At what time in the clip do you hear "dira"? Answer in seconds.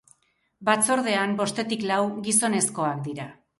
3.11-3.33